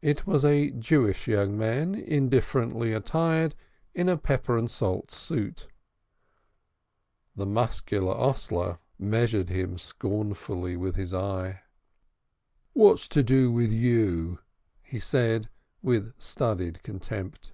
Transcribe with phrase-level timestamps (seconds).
[0.00, 3.54] It was a Jewish young man, indifferently attired
[3.94, 5.68] in a pepper and salt suit.
[7.36, 11.60] The muscular hostler measured him scornfully with his eye.
[12.72, 14.40] "What's to do with you?"
[14.82, 15.48] he said,
[15.80, 17.52] with studied contempt.